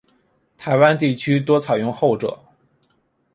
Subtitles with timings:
[0.57, 2.39] 台湾地区多采用后者。